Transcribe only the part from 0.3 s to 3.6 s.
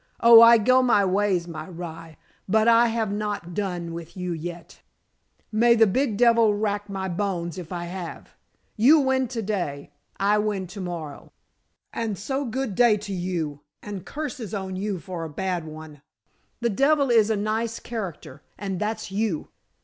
I go my ways, my rye, but I have not